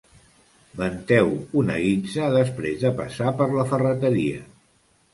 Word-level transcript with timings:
Venteu 0.79 1.29
una 1.63 1.77
guitza 1.85 2.31
després 2.39 2.83
de 2.87 2.95
passar 3.05 3.37
per 3.43 3.51
la 3.61 3.71
ferreteria. 3.75 4.47